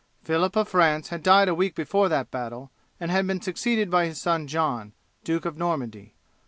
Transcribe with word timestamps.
Phillip 0.23 0.55
of 0.55 0.67
France 0.67 1.09
had 1.09 1.21
died 1.21 1.47
a 1.47 1.53
week 1.53 1.75
before 1.75 2.09
that 2.09 2.31
battle, 2.31 2.71
and 2.99 3.11
had 3.11 3.27
been 3.27 3.39
succeeded 3.39 3.91
by 3.91 4.07
his 4.07 4.19
son 4.19 4.47
John, 4.47 4.93
Duke 5.23 5.45
of 5.45 5.57
Normandy. 5.59 6.15